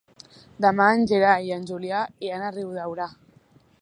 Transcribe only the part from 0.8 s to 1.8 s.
en Gerai i en